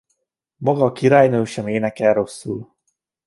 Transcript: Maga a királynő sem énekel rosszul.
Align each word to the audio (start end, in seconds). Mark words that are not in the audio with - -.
Maga 0.57 0.85
a 0.85 0.91
királynő 0.91 1.43
sem 1.43 1.67
énekel 1.67 2.13
rosszul. 2.13 2.73